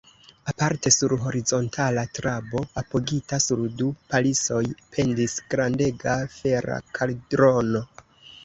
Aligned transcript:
Aparte 0.51 0.91
sur 0.93 1.11
horizontala 1.25 2.05
trabo, 2.19 2.63
apogita 2.83 3.39
sur 3.47 3.61
du 3.83 3.91
palisoj, 4.15 4.65
pendis 4.97 5.37
grandega 5.53 6.17
fera 6.41 6.83
kaldrono. 7.01 7.85